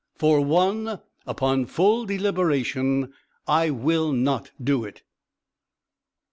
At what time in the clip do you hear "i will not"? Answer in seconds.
3.47-4.49